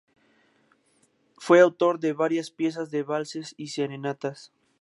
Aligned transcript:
Fue 1.37 1.59
autor 1.61 1.99
de 1.99 2.13
varias 2.13 2.49
piezas 2.49 2.89
de 2.89 3.03
valses 3.03 3.53
y 3.55 3.67
serenatas. 3.67 4.51